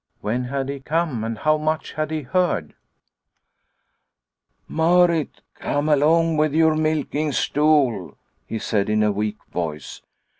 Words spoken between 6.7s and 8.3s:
milking stool,"